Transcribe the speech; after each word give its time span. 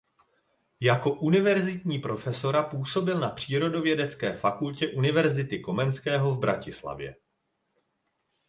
Jako 0.79 1.11
univerzitní 1.13 1.99
profesora 1.99 2.63
působil 2.63 3.19
na 3.19 3.29
Přírodovědecké 3.29 4.33
fakultě 4.35 4.87
Univerzity 4.87 5.59
Komenského 5.59 6.35
v 6.35 6.39
Bratislavě. 6.39 7.15